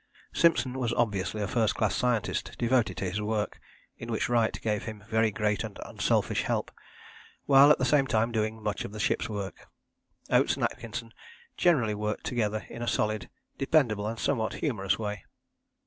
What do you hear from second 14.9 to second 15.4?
way.